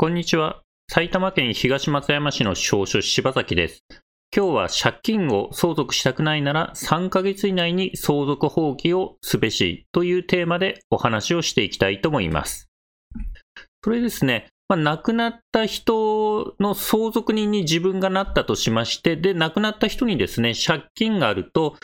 [0.00, 0.62] こんにちは。
[0.90, 3.84] 埼玉県東松山市の少書柴崎です。
[4.34, 12.70] 今日は借金を相続したくないなら3ヶ月以内に相続放棄をすべしというテーマでお話をしていきたいと思います。
[13.84, 21.76] それですね、まあ、亡くなった人の相続人に自分がなったとしまして、で、亡くなった人にですね、借金があると、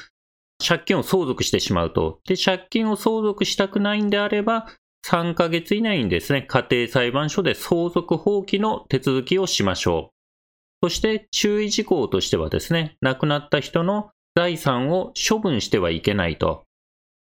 [0.67, 2.21] 借金を相続してしまうと。
[2.27, 4.69] で、借金を相続したくないんであれば、
[5.09, 10.11] 3ヶ月以内にですね、家庭裁判所で相続放棄の手続きをしましょ
[10.83, 10.89] う。
[10.89, 16.65] そして注意事項としてはですね、亡くなった人の財産を処分してはいけないと。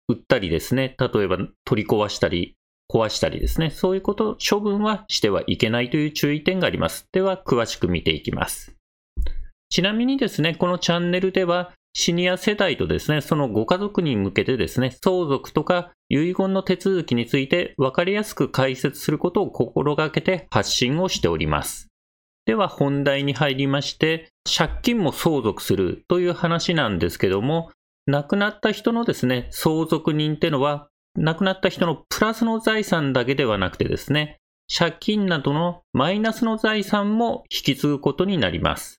[0.08, 2.56] 売ったりですね、例えば取り壊したり、
[2.92, 7.06] 壊したりですね、そういうこと、処分はしてはいけないという注意点があります。
[7.12, 8.74] では、詳しく見ていきます。
[9.70, 21.88] ちなみにですね、このチャンネルでは、シニア世代とですね、そのご家族に向けてですね、相続とか遺言の手続きについて分かりやすく解説することを心がけて発信をしております。
[22.46, 27.70] では本題に入りまして、借金も相続するという話なんですけども、
[28.06, 34.38] 亡くなった人のですね、相続人ってのは、亡くなった人のプラスの財産だけではなくてですね、
[34.74, 38.97] 借金などのマイナスの財産も引き継ぐことになります。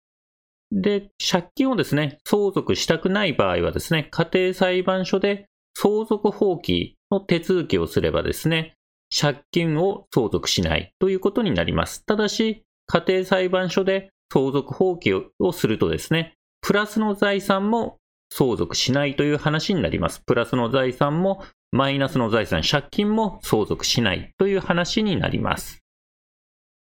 [0.72, 8.76] で、借金をですね、相続したくない場合はですね、家庭裁判所で相続放棄の手続きをすればですね、
[9.09, 12.06] 借金を相続しないということになります。
[12.06, 17.98] ただし、家庭裁判所で相続放棄をするとですね、プラスの財産も
[18.31, 20.22] 相続しないという話になります。
[20.26, 25.80] プラスの財産もマイナスの財産、借金も相続しないという話になります。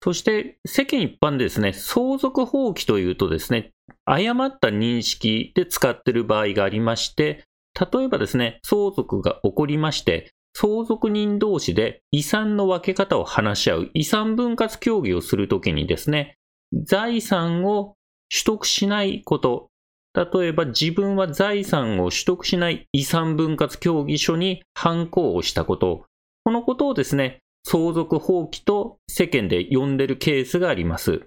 [0.01, 3.71] そして世間一般でですね、相続放棄というとですね、
[4.05, 7.43] 誤った認識で使っている場合がありまして、
[7.79, 16.35] 例えばですね、相続が起こりまして、相続人同士で遺産の分け方を話し合う遺産分割協議をするときにですね、
[16.73, 17.95] 財産を
[18.31, 19.67] 取得しないこと、
[20.15, 26.05] 例えば自分は財産を取得しない遺産分割協議書に反抗をしたこと、
[26.43, 28.78] このことをですね、相続放棄と
[29.09, 31.23] 世間で呼んでるケースがあります。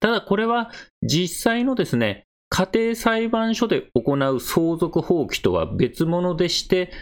[0.00, 0.70] ただこれは
[1.02, 6.92] 実際のですね、家庭裁判所で行う相続放棄とは別物でして、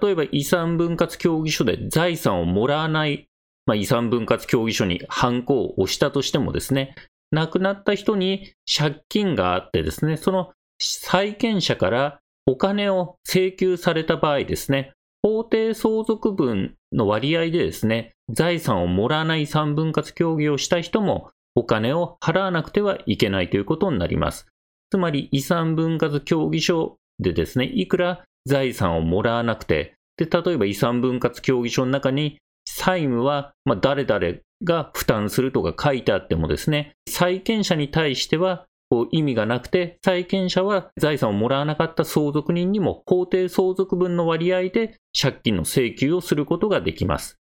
[0.00, 3.26] 例えば遺産分割協議書で財産をもらわない、
[3.64, 6.94] まあ、遺産分割協議書に反抗を押したとしてもですね、
[7.30, 14.92] 亡くなった人に借金があってですね、その債権者からお金を請求された場合ですね、
[15.22, 24.46] 法定相続分の割合でですね、財産をもらわない遺産分割協議をした人もお金を払わなくてはいけないということになります。
[24.90, 47.38] つまり遺産分割協議書でですね、いくら財産をもらわなくて、で、例えば遺産分割協議書の中に債務は、誰々が負担するとか書いてあってもですね、債権者に対してはこう意味がなくて、債権者は財産をもらわなかった相続人にも法定相続分の割合で借金の請求をすることができます。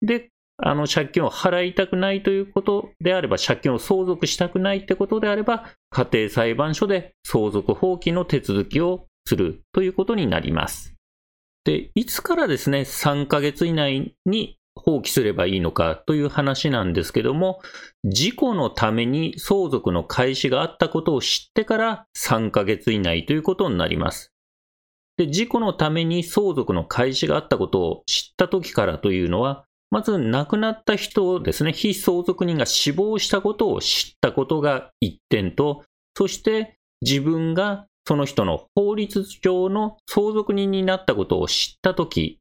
[0.00, 10.94] で、あの借金を払いたくないということであれば、借金を相続したくないってことであれば、家庭裁判所で相続放棄の手続きをするということになります。
[11.64, 17.60] で、いつからですね、3ヶ月以内に放棄すればいいのかという話なんですけども、
[18.04, 24.32] 事故のために相続の開始があったことを知ってから3ヶ月以内ということになります。
[25.16, 35.84] で、事故のために相続の開始があったことを知った時からというのは、まず亡くなった人をですね、非相続人が死亡したことを知ったことが一点と、
[36.16, 42.38] そして自分がその人の法律上の相続人になったことを知ったとき、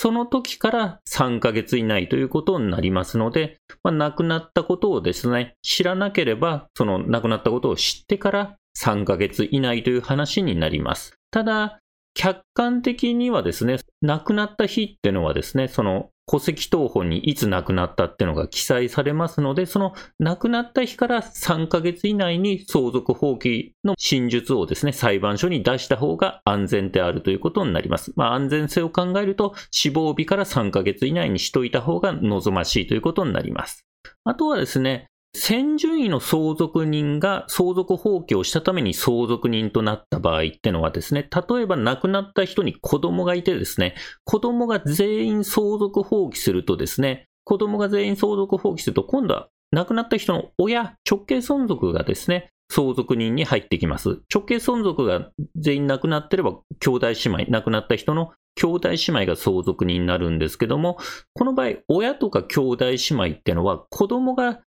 [0.00, 11.14] その時から3ヶ月以内ということになりますので、まあ、亡くなったことをですね、知らなければ、その亡くなったことを知ってから3ヶ月以内という話になります。
[11.32, 11.80] ただ、
[12.14, 28.12] 客観的にはですね、亡くなった日っていうのはですね、その戸籍謄本にいつ亡くなったっていうのが記載されますので、その亡くなった日から3ヶ月以内に相続放棄の真実をですね、裁判所に出した方が安全であるということになります。
[28.14, 33.86] まあ安全性を考えると死亡日から3ヶ月以内にしといた方が望ましいということになります。
[34.24, 43.94] あとはですね、先順位の相続人が相続放棄をしたために相続人となった場合ってのはですね、例えば亡くなった人に子供がいてですね、
[44.24, 54.20] 子供が全員相続放棄するとですね、子供が全員相続放棄すると今度は亡くなった人の親、直系存続がですね、相続人に入ってきます。
[54.32, 60.98] 直系存続が全員亡くなってれば、兄弟姉妹、亡くなった人の兄弟姉妹が相続人になるんですけども、
[61.34, 64.60] この場合、親とか兄弟姉妹ってのは子供が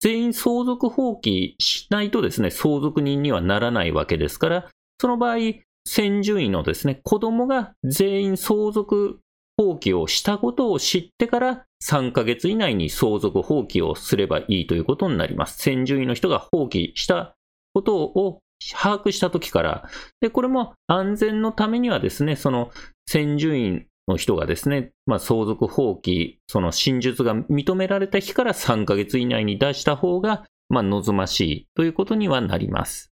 [0.00, 4.68] 全員相続放棄しないとですね、相続人にはならないわけですから、
[5.00, 5.36] その場合、
[5.86, 9.20] 先順位のですね、子供が全員相続
[9.56, 15.58] 放棄をしたことを知ってから3ヶ月以内に相続放棄をすればいいということになります。
[15.58, 17.34] 先順位の人が放棄した
[17.74, 18.38] ことを
[18.72, 19.88] 把握した時から、
[20.20, 22.70] で、これも安全のためにはですね、その
[23.06, 33.12] 先順位の人がですね、まあ、相続放棄、その真術が認められた日から3ヶ月以内に出した方が、まあ、望ましいということにはなります。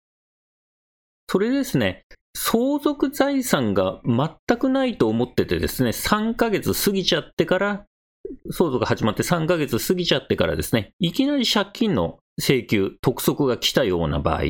[1.29, 2.03] それですね、
[2.35, 7.85] 相続財産が全くないと思っててですね、3ヶ月過ぎちゃってから、
[8.51, 14.43] 相続が始まって3ヶ月過ぎちゃってからですね、いきなり借金の請求、督促が来たような場合、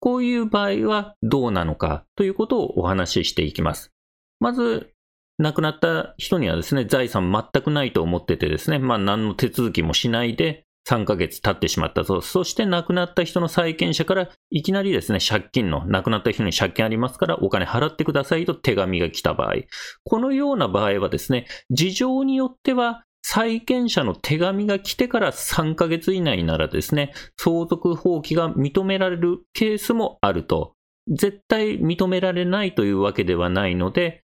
[0.00, 3.90] こういう場合はどうなのかということをお話ししていきます。
[4.40, 4.90] まず、
[5.38, 12.20] 亡くなった人にはですね、財産全くないと思っててですね、まあ何の手続きもしないで3ヶ月経ってしまったと。
[12.22, 19.54] そして亡くなった人の債権者からいきなりですね、借金の、亡くなった人に借金ありますからお金払ってくださいと手紙が来た場合。
[20.02, 30.72] このような場合はですね、事情によっては債権者の手紙が来てから3ヶ月以内ならですね、相続放棄が認められるケースもあると。
[31.10, 34.22] 絶対認められないというわけではないので、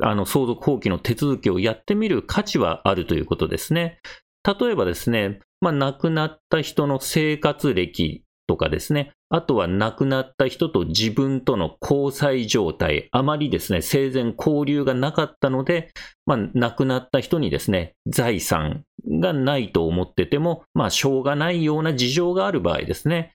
[0.00, 4.00] あの相続放棄の手続きをやってみる価値はあるということですね。
[4.44, 15.90] 例えばですね、まあ、亡くなった人の生活歴とかですね、あとは亡くなった人と自分との交際状態、あまりですね、生前交流がなかったので、
[16.26, 23.33] まあ、亡くなった人にですね、財産がないと思ってても、まあ、しょうがないような事情がある場合ですね、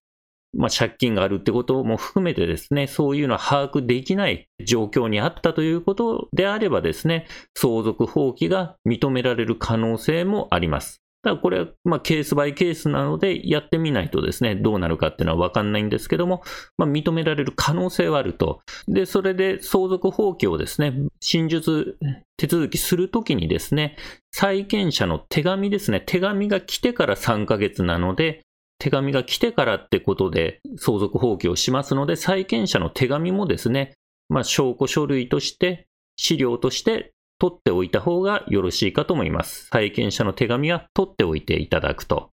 [0.58, 11.02] まあ、借金があるってことも含めてですね、そういうのは把握できない状況にあったということであればですね、相続放棄が認められる可能性もあります。
[11.22, 16.44] ただこれは、まあ、ケースバイケースなので、やってみないとですね、どうなるかっていうのはわかんないんですけども、
[16.78, 18.62] まあ、認められる可能性はあると。
[18.88, 21.98] で、それで相続放棄をですね、真術
[22.38, 23.98] 手続きするときにですね、
[24.32, 28.42] 債権者の手紙ですね、手紙が来てから3ヶ月なので、
[28.80, 33.94] 手紙が来てからってことで相続放棄をしますので、債権者の手紙もですね、
[34.30, 39.68] まあ、証拠書類として、資料として取っておいた方がよろしいかと思います。
[39.68, 42.32] 債権者の手紙は取っておいていただくと。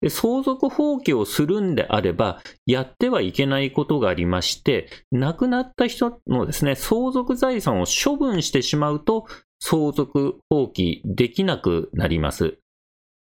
[0.00, 9.26] で相続放棄をするんであれば、やってはいけないことがありまして、亡くなった人のですね、相続財産を処分してしまうと、
[9.60, 12.58] 相続放棄できなくなります。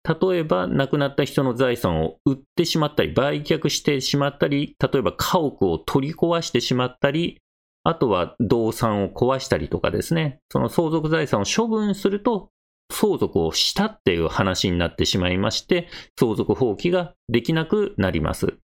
[0.05, 7.41] 例えば、亡くなった人の財産を売ってしまったり、売却してしまったり、例えば家屋を取り壊してしまったり、
[7.85, 12.51] あとは動産を壊したりとかですね、その相続財産を処分すると、
[12.91, 15.89] 相続をしたっていう話になってしまいまして、
[16.19, 18.59] 相続放棄ができなくなります。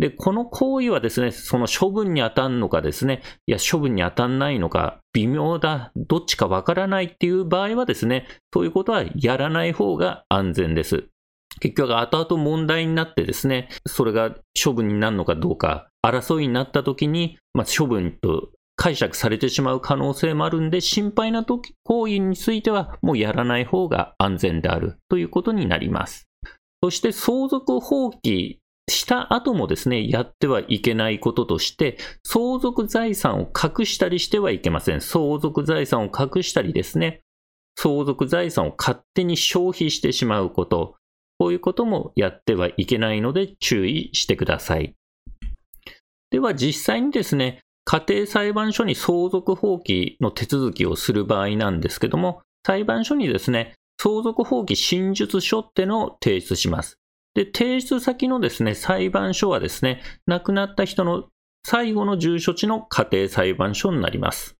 [0.00, 11.04] で、この行為はですね、その処分に当たんのかですね、いや、処分に当たんないのか、微妙だ、どっちかわからないっていう場合はですね、そういうことはやらない方が安全です。
[11.60, 26.26] 結局、後々問題になってですね、それが処分になるのかどうか、争いになった時に、まあ、処分と解釈されてしまう可能性もあるんで、心配な時行為についてはもうやらない方が安全であるということになります。
[26.82, 28.56] そして相続放棄
[28.90, 35.00] した後もですね、やってはいけないこととして、相続財産を隠したりしてはいけません。
[35.00, 37.22] 相続財産を隠したりですね、
[37.76, 40.96] 相続財産を勝手に消費してしまうこと、
[41.38, 44.94] こういうこともやってはいけないので注意してください。
[46.30, 56.99] では実際にですね、家庭裁判所に相続放棄の手続きをする場合なんですけども、裁判所にですね、相続放棄真実書ってのを提出します。
[57.34, 61.28] で、提出先のですね、裁判所はですね、亡くなった人の
[61.64, 64.56] 最後の住所地の家庭裁判所になります。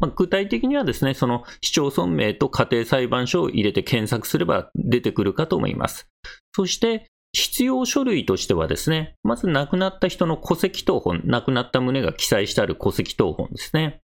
[0.00, 6.08] まあ、具体的にはですね、その市町村名と家庭裁判所を入れて検索すれば出てくるかと思います。
[6.54, 14.00] そして、必要書類としてはですね、まず亡くなった人の戸籍謄本、亡くなった旨が記載してある戸籍謄本ですね。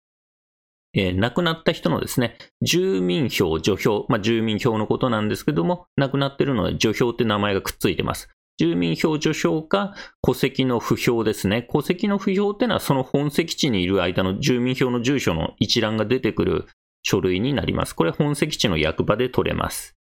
[0.93, 8.29] えー、亡くなった人のですね、住民票、除票、まあ、住民票のことなんですけども、亡くなってるので除票って名前がくっついてます。
[8.57, 11.67] 住民票除票か戸籍の不評ですね。
[11.71, 16.67] 戸籍の不評ってのはその本籍地にいる間の住民票の住所の一覧が出てくる
[17.03, 17.93] 書類になります。
[17.93, 19.95] これ本籍地の役場で取れます。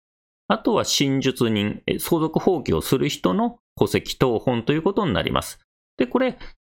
[0.49, 5.61] あとは真術人、相続放棄をする人の戸籍謄本ということになります。
[5.99, 6.39] で、これ、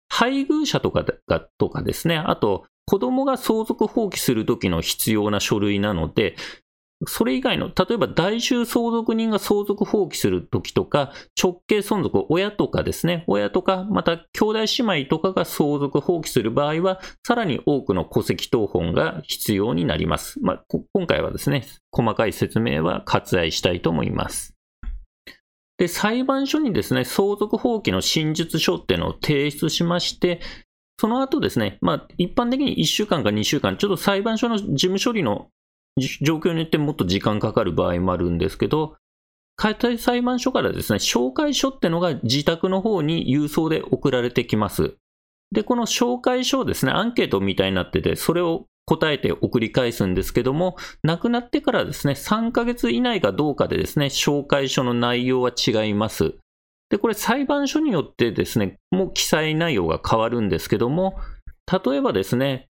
[0.09, 6.37] 配偶者とかがとかですね、あと、子供が相続放棄するときの必要な書類なので、
[7.07, 20.41] それ以外の、例えば大衆相続人が相続放棄するときとか、直系存続、親とかですね、親とか、また兄弟姉妹とかが相続放棄する場合は、さらに多くの戸籍謄本が必要になります。
[20.41, 24.55] まあ、今回はですね、細かい説明は割愛したいと思います。
[25.77, 30.41] で、裁判所にですね、相続放棄の真実書っていうのを提出しまして、
[31.01, 35.49] その後ですね、まあ、一般的に1週間か2週間、ちょっと裁判所の事務処理の
[36.23, 38.97] 状況によってもっと時間かかる場合もあるんですけど、
[39.57, 44.97] 解体裁判所からですね、紹介書ってのが自宅の方に郵送で送られてきます。
[45.53, 56.35] で、この紹介書をですね、アンケートみたいになってて、それを答えて送り返すんですけども、亡くなってからですね、3ヶ月以内かどうかでですね、紹介書の内容は違います。
[56.91, 61.19] で、これ裁判所によってですね、もう記載内容が変わるんですけども、
[61.71, 62.69] 例えばですね、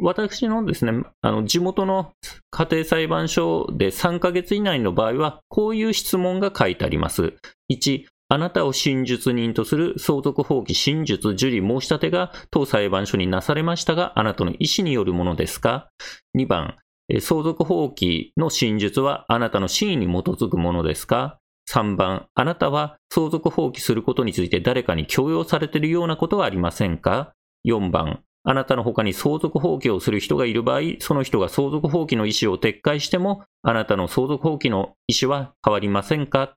[0.00, 2.12] 私のですね、あの地元の
[2.50, 7.34] 家庭裁判所で3ヶ月以内の場合は、こういう質問が書いてあります。
[7.70, 15.90] 1、あなたを真実人とする相続放棄真実受理申し立てが当裁判所になされましたが、あなたの意思によるものですか
[16.36, 16.76] ?2 番、
[17.20, 21.38] 相続放棄の真実はあなたの真意に基づくものですか
[21.70, 27.32] ?3 番、あなたは相続放棄することについて誰かに強要されているようなことはありませんか
[27.66, 36.56] ?4 番、あなたの他に相続放棄をする人がいる場合、その人が相続放棄の意思を撤回しても、あなたの相続放棄の意思は変わりませんか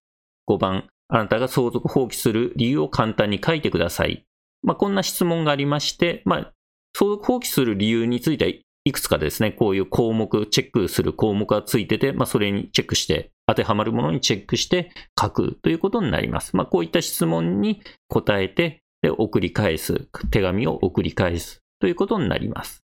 [0.50, 4.26] ?5 番、あなたが相続放棄する理由を簡単に書いてください。
[4.64, 6.52] まあ、こんな質問がありまして、まあ、
[6.98, 16.56] 相続放棄する理由についていくつかですね、こういう項目、チェックする項目がついてて、まあ、それにチェックして、当てはまるものにチェックして書くということになります。
[16.56, 22.84] まあ、こういった質問に答えて、で送り返す、手紙を送り返すということになります。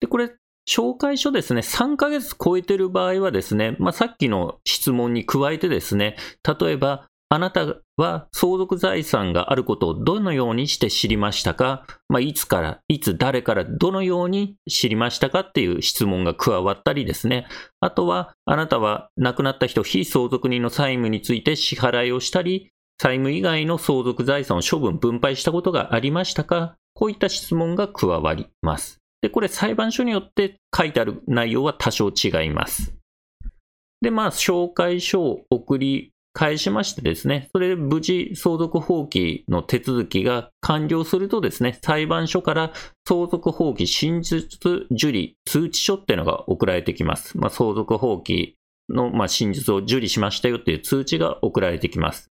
[0.00, 0.34] で、これ、
[0.68, 6.16] 紹介書ですね、3ヶ月超えてる場合はですね、まあ、さっきの質問に加えてですね、
[6.60, 17.46] 例えば、あなたは相続財産があることをどのようにして知りましたか、まあ、いつから、いつ誰からどのように知りましたかっていう質問が加わったりですね。
[17.80, 26.76] あとは、あなたは亡くなった人、非相続人の債務について支払いをしたり、債務以外の相続財産を処分、分配したことがありましたか？
[26.94, 28.98] こういった質問が加わります。
[29.20, 32.94] で、これ裁判所によって書いてある内容は多少違います。
[34.00, 42.74] で、まあ、紹介書を送り返しましてですね、それで無事相続放棄の手続きが完了するとですね、裁判所から
[43.08, 44.46] 相続放棄真実
[44.90, 47.38] 受理通知書っていうのが送られてきます。
[47.38, 48.52] まあ、相続放棄
[48.90, 52.28] の、まあ、真実を受理しましたよっていう通知が送られてきます。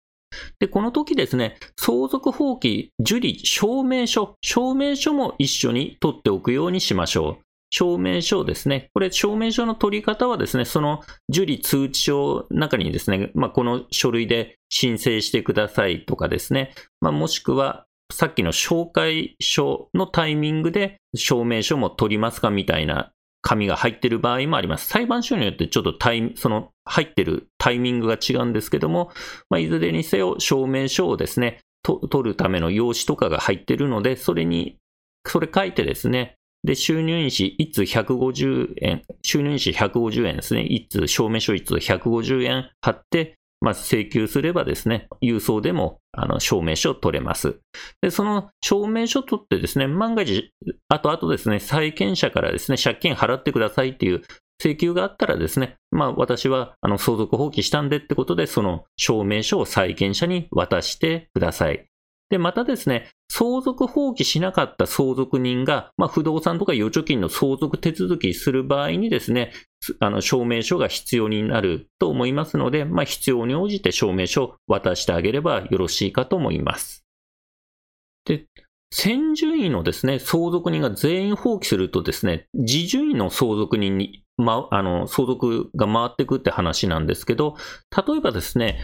[0.58, 7.51] で、この時ですね、相続放棄受理証明書、証明書も一緒に取っておくようにしましょう。
[7.72, 8.90] 証明書ですね。
[8.92, 23.10] これ、証明書の取り方はですね、その受理通知書の中にですね、まあ、この書類で申請してくださいとかですね、まあ、もしくは、さっきの紹介書のタイミングで証明書も取りますかみたいな
[23.40, 24.86] 紙が入ってる場合もあります。
[24.86, 29.10] 裁判所によってちょっとタイその入ってるタイミングが違うんですけども、
[29.48, 34.76] まあ、いずれにせよ証明書をですね、取るための用紙とかが入ってるので、それに、
[35.26, 40.62] それ書いてですね、で、収入印紙1通150円、収入印紙150円ですね。
[40.62, 47.60] 1通、証明書1通150円貼って、まあ、請求すればですね、郵送でもあの証明書を取れます。
[48.00, 50.50] で、その証明書を取ってですね、万が一、
[50.88, 54.22] あとあとですね、債権者からですね、借金払ってくださいっていう
[54.60, 61.86] 請求があったらですね、まあ私はあの相続放棄したんでってことで、その証明書を債権者に渡してください。
[62.32, 69.52] で、またですね、相続放棄しなかった相続人が、まあ、不動産とか預貯金の相続手続きする場合にですね、
[70.00, 77.04] あの証明書が必要になると思いますので、まあ、必要に応じて証明書を渡してあげればよろしいかと思います。
[78.24, 78.46] で、
[78.90, 87.56] 先順位のですね、相続人が全員放棄するとですね、次順位の相続人に、ま、あの、相続が回ってくって話なんですけど、
[87.94, 88.78] 例えばですね、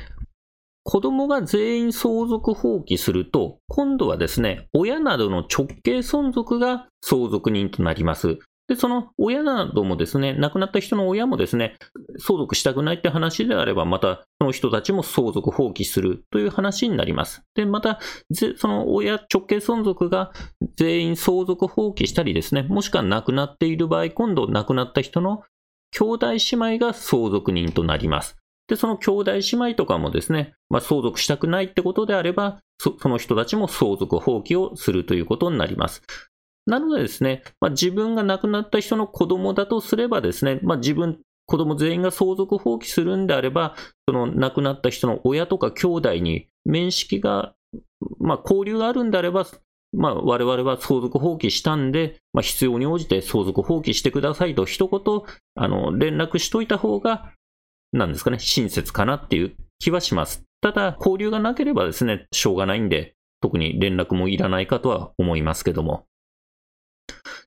[0.90, 8.38] 子供が全員相続放棄すると、今度はですね、親などの直系存続が相続人となります。
[8.68, 11.76] で、その親などもですね、亡くなった人の親もですね、
[12.16, 17.42] 相続したくないって話であれば、またその人たちも相続放棄するという話になります。
[17.54, 18.00] で、また、
[18.56, 20.32] その親直系存続が
[20.78, 25.42] 全員相続放棄したりですね、もしくは亡くなっている場合、今度亡くなった人の
[25.90, 26.38] 兄弟姉
[26.76, 28.37] 妹が相続人となります。
[28.68, 36.02] で、その兄弟姉妹とかもですね、まあ、相続したくないってことであればそ、の人たちも相続放棄をするということになります。
[36.66, 43.74] なのでですね、まあ、自分が亡くなった人の子供だとすればですね、まあ、自分、子供全員が相続放棄するんであれば、
[44.06, 47.54] その亡くなった人の親とか兄弟に面識が、
[48.20, 49.46] まあ、交流があるんであれば、
[49.96, 55.22] まあ、我々は相続放棄したんで、まあ、必要に応じて相続放棄してくださいと一言、
[55.54, 57.32] あの、連絡しといた方が、
[57.92, 60.44] なんですかね、親切かなっていう気はします。
[60.60, 66.06] ただ、交流がなければですね、しょうがないんで、特に連絡もいらないかとは思いますけども。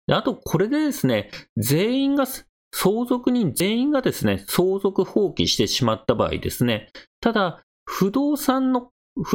[0.09, 2.25] あと、これでですね、全員が、
[2.73, 8.91] 相続人全員がですね、相続放棄してしまった場合ですね、ただ、不動産の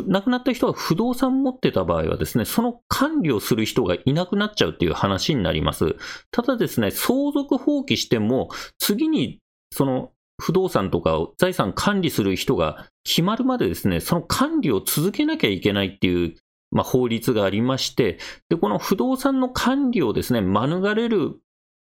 [0.07, 5.97] 亡くなった人が不動産持ってた場合はですね、その管理をする人がいなくなっちゃうっていう話になります。
[6.31, 8.49] ただですね、相続放棄しても、
[8.79, 16.35] 次にその不動産とか財産管理する人が決まるまでですね、その管理を続けなきゃいけないっていう、
[16.71, 21.37] まあ、法律がありまして、で、この不動産の管理をですね、免れる、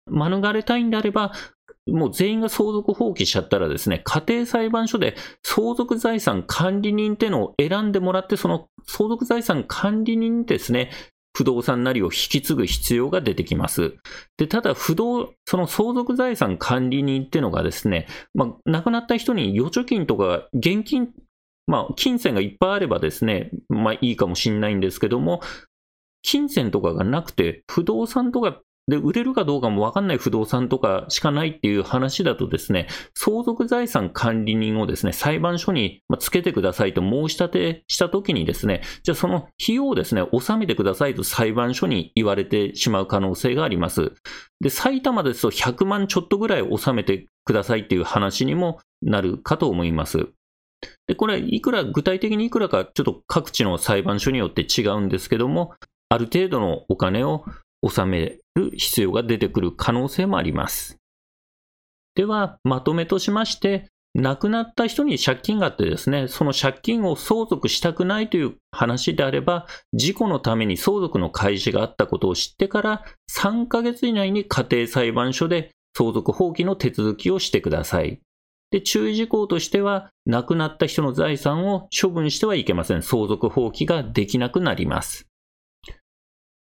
[0.10, 1.34] 免れたいんであれば、
[1.88, 10.92] もう全員が相続放棄しちゃったらですね、家庭裁判所で相続財産管理人っていうのを選んでもらって、その相続財産管理人ですね、
[11.34, 13.96] 不動産なりを引き継ぐ必要が出てきます。
[14.38, 21.10] で、ただ、不動、その相続財産管理人っていうのがですね、まあ、亡くなった人に預貯金とか現金、
[21.66, 25.42] まあ、金銭がいっぱいあればですね、まあいいかもしれないんですけども、
[26.22, 44.12] 金銭とかがなくて、不動産とかで、売れるかどうかもわかんない不動産とかしかないっていう話だとですね、相続財産管理人をですね、裁判所につけてくださいと申し立てしたときにですね、じゃあその費用をですね、納めてくださいと裁判所に言われてしまう可能性があります。
[44.60, 50.28] で、埼玉ですと100万ちょっとぐらい納めてくださいっていう話にもなるかと思います。
[51.08, 55.74] で、これ、いくら、具体的にいくらか、ちょっと各地の裁判所によって違うんですけども、
[56.10, 57.46] ある程度のお金を
[57.84, 60.98] 納める必要が出てくる可能性もあります。
[62.16, 78.20] では、まとめとしまして、亡くなった人に借金があってですね、その借金を相続したくないという話であれば、事故のために相続の開示があったことを知ってから3ヶ月以内に家庭裁判所で相続放棄の手続きをしてください。
[78.70, 83.02] で、注意事項としては、亡くなった人の財産を処分してはいけません。
[83.02, 85.28] 相続放棄ができなくなります。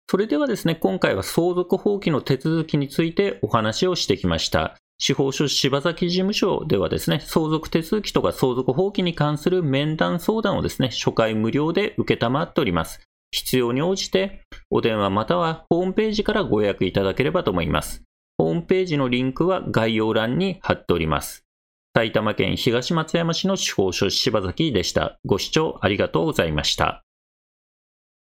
[0.10, 4.76] それではですね、今回は相続放棄の手続きについてお話をしてきました。
[5.00, 13.02] 司法書士柴崎事務所ではですね、相続手続きとか相続放棄に関する面談相談をですね、初回無料で受けたまっております。
[13.32, 18.04] 必要に応じて、お電話またはホームページからご予約いただければと思います。
[18.38, 21.44] ホームページのリンクは概要欄に貼っております。
[21.96, 25.20] 埼玉県東松山市の司法書士柴崎でした。
[25.26, 27.04] ご視聴ありがとうございました。